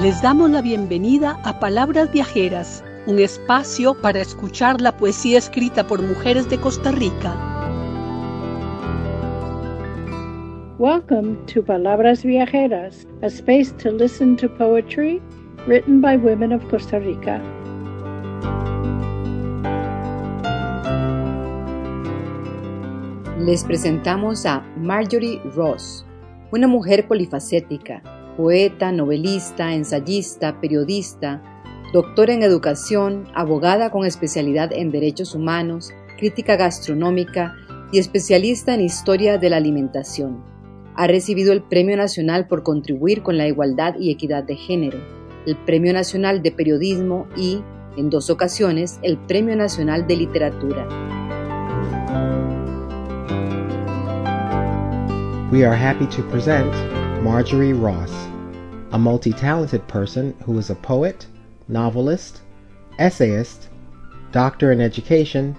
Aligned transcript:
Les 0.00 0.22
damos 0.22 0.48
la 0.48 0.62
bienvenida 0.62 1.40
a 1.42 1.58
Palabras 1.58 2.12
Viajeras, 2.12 2.84
un 3.08 3.18
espacio 3.18 4.00
para 4.00 4.20
escuchar 4.20 4.80
la 4.80 4.96
poesía 4.96 5.38
escrita 5.38 5.84
por 5.88 6.00
mujeres 6.00 6.48
de 6.48 6.56
Costa 6.56 6.92
Rica. 6.92 7.34
Welcome 10.78 11.36
to 11.52 11.64
Palabras 11.64 12.22
Viajeras, 12.22 13.08
a 13.22 13.26
space 13.26 13.72
to 13.82 13.90
listen 13.90 14.36
to 14.36 14.48
poetry 14.48 15.20
written 15.66 16.00
by 16.00 16.16
women 16.16 16.52
of 16.52 16.64
Costa 16.70 17.00
Rica. 17.00 17.42
Les 23.40 23.64
presentamos 23.64 24.46
a 24.46 24.60
Marjorie 24.76 25.40
Ross, 25.56 26.06
una 26.52 26.68
mujer 26.68 27.08
polifacética, 27.08 28.00
poeta, 28.38 28.92
novelista, 28.92 29.74
ensayista, 29.74 30.60
periodista, 30.60 31.42
doctora 31.92 32.32
en 32.32 32.44
educación, 32.44 33.26
abogada 33.34 33.90
con 33.90 34.06
especialidad 34.06 34.72
en 34.72 34.92
derechos 34.92 35.34
humanos, 35.34 35.92
crítica 36.16 36.54
gastronómica 36.54 37.56
y 37.90 37.98
especialista 37.98 38.74
en 38.74 38.82
historia 38.82 39.38
de 39.38 39.50
la 39.50 39.56
alimentación. 39.56 40.44
Ha 40.94 41.08
recibido 41.08 41.52
el 41.52 41.62
Premio 41.62 41.96
Nacional 41.96 42.46
por 42.46 42.62
contribuir 42.62 43.24
con 43.24 43.36
la 43.36 43.48
igualdad 43.48 43.96
y 43.98 44.12
equidad 44.12 44.44
de 44.44 44.54
género, 44.54 44.98
el 45.44 45.56
Premio 45.56 45.92
Nacional 45.92 46.40
de 46.40 46.52
Periodismo 46.52 47.26
y, 47.36 47.60
en 47.96 48.08
dos 48.08 48.30
ocasiones, 48.30 49.00
el 49.02 49.18
Premio 49.18 49.56
Nacional 49.56 50.06
de 50.06 50.16
Literatura. 50.16 50.86
We 55.50 55.64
are 55.64 55.74
happy 55.74 56.06
to 56.14 56.22
present 56.30 56.72
Marjorie 57.22 57.72
Ross, 57.72 58.12
a 58.92 58.98
multi 58.98 59.32
talented 59.32 59.86
person 59.88 60.34
who 60.44 60.56
is 60.56 60.70
a 60.70 60.76
poet, 60.76 61.26
novelist, 61.66 62.42
essayist, 62.98 63.68
doctor 64.30 64.70
in 64.70 64.80
education, 64.80 65.56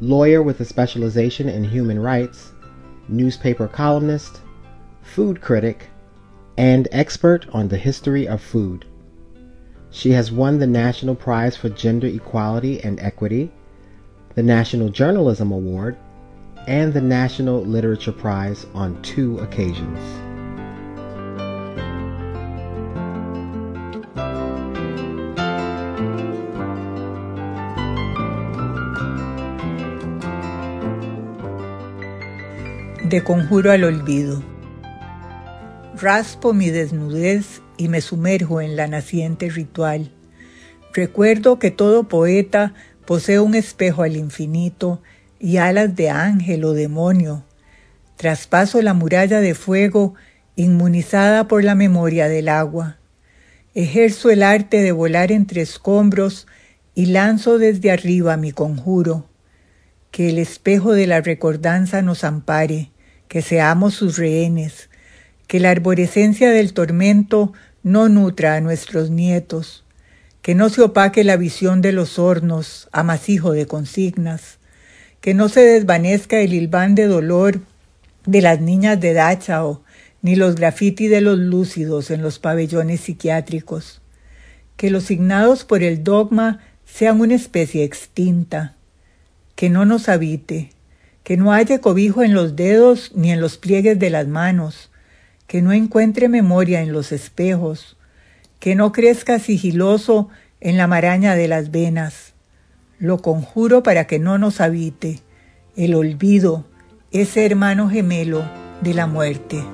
lawyer 0.00 0.42
with 0.42 0.60
a 0.60 0.64
specialization 0.64 1.48
in 1.48 1.64
human 1.64 1.98
rights, 1.98 2.52
newspaper 3.08 3.66
columnist, 3.66 4.40
food 5.02 5.40
critic, 5.40 5.88
and 6.56 6.86
expert 6.92 7.46
on 7.52 7.66
the 7.66 7.76
history 7.76 8.28
of 8.28 8.40
food. 8.40 8.84
She 9.90 10.12
has 10.12 10.30
won 10.30 10.58
the 10.58 10.68
National 10.68 11.16
Prize 11.16 11.56
for 11.56 11.68
Gender 11.68 12.06
Equality 12.06 12.80
and 12.82 13.00
Equity, 13.00 13.50
the 14.36 14.42
National 14.42 14.88
Journalism 14.88 15.50
Award, 15.50 15.96
and 16.68 16.92
the 16.92 17.00
National 17.00 17.60
Literature 17.62 18.12
Prize 18.12 18.66
on 18.72 19.02
two 19.02 19.38
occasions. 19.40 20.25
De 33.08 33.22
conjuro 33.22 33.70
al 33.70 33.84
olvido. 33.84 34.42
Raspo 35.94 36.52
mi 36.52 36.70
desnudez 36.70 37.62
y 37.76 37.86
me 37.86 38.00
sumerjo 38.00 38.60
en 38.60 38.74
la 38.74 38.88
naciente 38.88 39.48
ritual. 39.48 40.10
Recuerdo 40.92 41.60
que 41.60 41.70
todo 41.70 42.08
poeta 42.08 42.74
posee 43.04 43.38
un 43.38 43.54
espejo 43.54 44.02
al 44.02 44.16
infinito 44.16 45.00
y 45.38 45.58
alas 45.58 45.94
de 45.94 46.10
ángel 46.10 46.64
o 46.64 46.72
demonio. 46.72 47.44
Traspaso 48.16 48.82
la 48.82 48.92
muralla 48.92 49.40
de 49.40 49.54
fuego 49.54 50.14
inmunizada 50.56 51.46
por 51.46 51.62
la 51.62 51.76
memoria 51.76 52.28
del 52.28 52.48
agua. 52.48 52.96
Ejerzo 53.76 54.30
el 54.30 54.42
arte 54.42 54.82
de 54.82 54.90
volar 54.90 55.30
entre 55.30 55.60
escombros 55.60 56.48
y 56.96 57.06
lanzo 57.06 57.58
desde 57.58 57.92
arriba 57.92 58.36
mi 58.36 58.50
conjuro. 58.50 59.28
Que 60.10 60.30
el 60.30 60.38
espejo 60.38 60.92
de 60.92 61.06
la 61.06 61.20
recordanza 61.20 62.02
nos 62.02 62.24
ampare, 62.24 62.90
que 63.28 63.42
seamos 63.42 63.94
sus 63.94 64.16
rehenes, 64.18 64.88
que 65.46 65.60
la 65.60 65.70
arborescencia 65.70 66.50
del 66.50 66.72
tormento 66.72 67.52
no 67.82 68.08
nutra 68.08 68.56
a 68.56 68.60
nuestros 68.60 69.10
nietos, 69.10 69.84
que 70.42 70.54
no 70.54 70.68
se 70.68 70.82
opaque 70.82 71.24
la 71.24 71.36
visión 71.36 71.82
de 71.82 71.92
los 71.92 72.18
hornos, 72.18 72.88
amasijo 72.92 73.52
de 73.52 73.66
consignas, 73.66 74.58
que 75.20 75.34
no 75.34 75.48
se 75.48 75.60
desvanezca 75.60 76.38
el 76.40 76.54
hilván 76.54 76.94
de 76.94 77.06
dolor 77.06 77.60
de 78.26 78.42
las 78.42 78.60
niñas 78.60 79.00
de 79.00 79.12
Dachau, 79.12 79.82
ni 80.22 80.36
los 80.36 80.56
grafiti 80.56 81.08
de 81.08 81.20
los 81.20 81.38
lúcidos 81.38 82.10
en 82.10 82.22
los 82.22 82.38
pabellones 82.38 83.00
psiquiátricos, 83.00 84.00
que 84.76 84.90
los 84.90 85.04
signados 85.04 85.64
por 85.64 85.82
el 85.82 86.04
dogma 86.04 86.60
sean 86.84 87.20
una 87.20 87.34
especie 87.34 87.84
extinta, 87.84 88.76
que 89.54 89.70
no 89.70 89.84
nos 89.84 90.08
habite, 90.08 90.70
que 91.26 91.36
no 91.36 91.52
haya 91.52 91.80
cobijo 91.80 92.22
en 92.22 92.34
los 92.34 92.54
dedos 92.54 93.10
ni 93.16 93.32
en 93.32 93.40
los 93.40 93.56
pliegues 93.56 93.98
de 93.98 94.10
las 94.10 94.28
manos, 94.28 94.92
que 95.48 95.60
no 95.60 95.72
encuentre 95.72 96.28
memoria 96.28 96.82
en 96.82 96.92
los 96.92 97.10
espejos, 97.10 97.96
que 98.60 98.76
no 98.76 98.92
crezca 98.92 99.40
sigiloso 99.40 100.28
en 100.60 100.76
la 100.76 100.86
maraña 100.86 101.34
de 101.34 101.48
las 101.48 101.72
venas, 101.72 102.34
lo 103.00 103.18
conjuro 103.22 103.82
para 103.82 104.06
que 104.06 104.20
no 104.20 104.38
nos 104.38 104.60
habite 104.60 105.18
el 105.74 105.96
olvido, 105.96 106.64
ese 107.10 107.44
hermano 107.44 107.90
gemelo 107.90 108.44
de 108.80 108.94
la 108.94 109.08
muerte. 109.08 109.64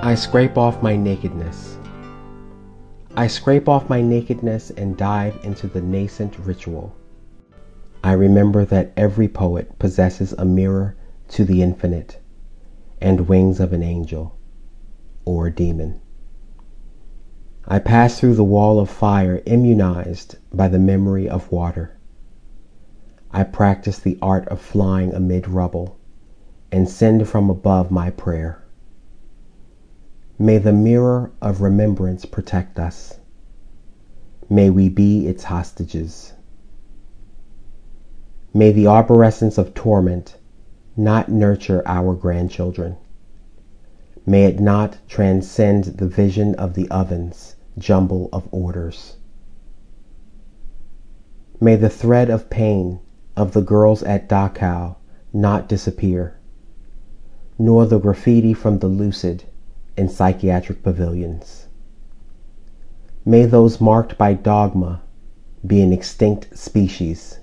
I 0.00 0.14
scrape 0.14 0.52
off 0.54 0.80
my 0.80 0.96
nakedness. 0.96 1.67
I 3.18 3.26
scrape 3.26 3.68
off 3.68 3.88
my 3.88 4.00
nakedness 4.00 4.70
and 4.70 4.96
dive 4.96 5.40
into 5.42 5.66
the 5.66 5.80
nascent 5.80 6.38
ritual. 6.38 6.94
I 8.04 8.12
remember 8.12 8.64
that 8.66 8.92
every 8.96 9.26
poet 9.26 9.76
possesses 9.80 10.34
a 10.34 10.44
mirror 10.44 10.94
to 11.30 11.44
the 11.44 11.60
infinite 11.60 12.20
and 13.00 13.26
wings 13.26 13.58
of 13.58 13.72
an 13.72 13.82
angel 13.82 14.38
or 15.24 15.50
demon. 15.50 16.00
I 17.66 17.80
pass 17.80 18.20
through 18.20 18.36
the 18.36 18.44
wall 18.44 18.78
of 18.78 18.88
fire 18.88 19.42
immunized 19.46 20.36
by 20.52 20.68
the 20.68 20.78
memory 20.78 21.28
of 21.28 21.50
water. 21.50 21.98
I 23.32 23.42
practice 23.42 23.98
the 23.98 24.16
art 24.22 24.46
of 24.46 24.60
flying 24.60 25.12
amid 25.12 25.48
rubble 25.48 25.98
and 26.70 26.88
send 26.88 27.28
from 27.28 27.50
above 27.50 27.90
my 27.90 28.10
prayer. 28.10 28.62
May 30.40 30.58
the 30.58 30.72
mirror 30.72 31.32
of 31.42 31.60
remembrance 31.60 32.24
protect 32.24 32.78
us. 32.78 33.18
May 34.48 34.70
we 34.70 34.88
be 34.88 35.26
its 35.26 35.42
hostages. 35.42 36.32
May 38.54 38.70
the 38.70 38.86
arborescence 38.86 39.58
of 39.58 39.74
torment 39.74 40.36
not 40.96 41.28
nurture 41.28 41.82
our 41.86 42.14
grandchildren. 42.14 42.98
May 44.24 44.44
it 44.44 44.60
not 44.60 44.98
transcend 45.08 45.84
the 45.98 46.06
vision 46.06 46.54
of 46.54 46.74
the 46.74 46.88
oven's 46.88 47.56
jumble 47.76 48.28
of 48.32 48.46
orders. 48.52 49.16
May 51.60 51.74
the 51.74 51.88
thread 51.90 52.30
of 52.30 52.48
pain 52.48 53.00
of 53.36 53.54
the 53.54 53.62
girls 53.62 54.04
at 54.04 54.28
Dachau 54.28 54.94
not 55.32 55.68
disappear, 55.68 56.36
nor 57.58 57.86
the 57.86 57.98
graffiti 57.98 58.54
from 58.54 58.78
the 58.78 58.86
lucid 58.86 59.42
in 59.98 60.08
psychiatric 60.08 60.82
pavilions. 60.82 61.66
May 63.24 63.44
those 63.44 63.80
marked 63.80 64.16
by 64.16 64.32
dogma 64.32 65.02
be 65.66 65.82
an 65.82 65.92
extinct 65.92 66.56
species. 66.56 67.40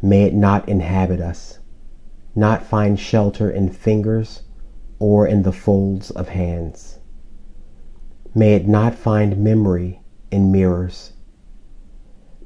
May 0.00 0.22
it 0.22 0.34
not 0.34 0.68
inhabit 0.68 1.20
us, 1.20 1.58
not 2.36 2.64
find 2.64 2.98
shelter 2.98 3.50
in 3.50 3.68
fingers 3.68 4.42
or 4.98 5.26
in 5.26 5.42
the 5.42 5.52
folds 5.52 6.10
of 6.12 6.28
hands. 6.28 7.00
May 8.34 8.54
it 8.54 8.68
not 8.68 8.94
find 8.94 9.36
memory 9.36 10.00
in 10.30 10.52
mirrors. 10.52 11.12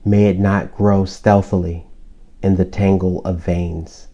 May 0.04 0.26
it 0.26 0.38
not 0.38 0.74
grow 0.74 1.04
stealthily 1.04 1.86
in 2.42 2.56
the 2.56 2.64
tangle 2.64 3.20
of 3.24 3.44
veins. 3.44 4.08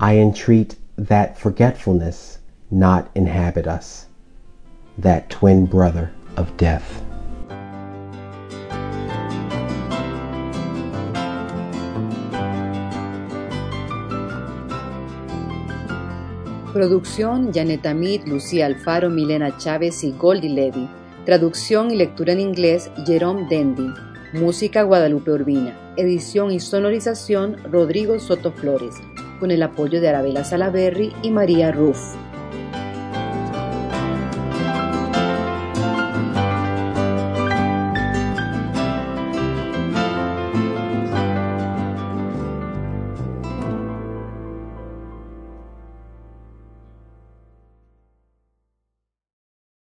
I 0.00 0.18
entreat 0.18 0.76
that 0.96 1.38
forgetfulness 1.38 2.38
not 2.70 3.10
inhabit 3.14 3.66
us, 3.66 4.06
that 4.98 5.30
twin 5.30 5.66
brother 5.66 6.12
of 6.36 6.56
death. 6.56 7.02
Producción 16.76 17.52
Janet 17.54 17.86
Amit, 17.86 18.26
Lucía 18.26 18.66
Alfaro, 18.66 19.08
Milena 19.08 19.56
Chávez 19.56 20.04
y 20.04 20.12
Goldie 20.12 20.50
Levy. 20.50 20.86
Traducción 21.24 21.90
y 21.90 21.96
lectura 21.96 22.34
en 22.34 22.40
inglés 22.40 22.90
Jerome 23.06 23.46
Dendy. 23.48 23.94
Música 24.34 24.82
Guadalupe 24.82 25.30
Urbina. 25.30 25.74
Edición 25.96 26.50
y 26.50 26.60
sonorización 26.60 27.56
Rodrigo 27.72 28.18
Soto 28.18 28.52
Flores, 28.52 28.94
con 29.40 29.50
el 29.50 29.62
apoyo 29.62 30.02
de 30.02 30.10
Arabela 30.10 30.44
Salaberry 30.44 31.14
y 31.22 31.30
María 31.30 31.72
Ruff. 31.72 32.14